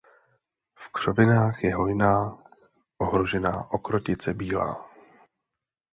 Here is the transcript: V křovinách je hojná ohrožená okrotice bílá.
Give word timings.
V 0.75 0.91
křovinách 0.91 1.63
je 1.63 1.75
hojná 1.75 2.37
ohrožená 2.99 3.71
okrotice 3.71 4.33
bílá. 4.33 4.89